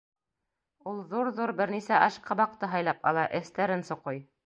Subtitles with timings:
[0.91, 4.29] Ул ҙур-ҙур бер нисә ашҡабаҡты һайлап ала, эстәрен соҡой.